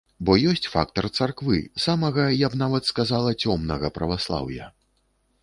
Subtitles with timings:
[0.27, 4.73] Бо ёсць фактар царквы, самага, я б нават сказала, цёмнага праваслаўя.